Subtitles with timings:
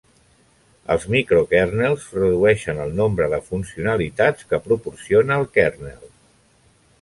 [0.93, 6.11] Els microkernels redueixen el nombre de funcionalitats que proporciona el kernel.